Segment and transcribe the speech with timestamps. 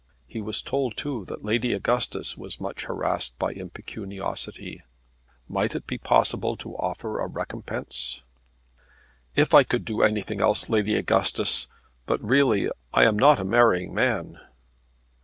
[0.25, 4.81] He was told too that Lady Augustus was much harassed by impecuniosity.
[5.47, 8.23] Might it be possible to offer a recompense?
[9.35, 11.67] "If I could do anything else, Lady Augustus;
[12.07, 14.39] but really I am not a marrying man."